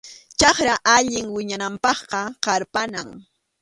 Chakra 0.39 0.75
allin 0.95 1.27
wiñananpaqqa 1.35 2.19
qarpanam. 2.43 3.09